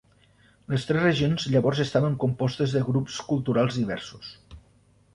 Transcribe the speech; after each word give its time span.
Les 0.73 0.85
tres 0.91 1.05
regions 1.07 1.45
llavors 1.57 1.83
estaven 1.85 2.17
compostes 2.25 2.75
de 2.79 2.85
grups 2.91 3.23
culturals 3.31 3.81
diversos. 3.85 4.37